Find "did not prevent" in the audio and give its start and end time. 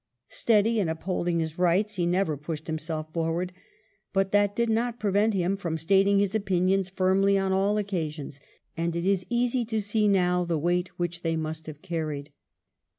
4.55-5.35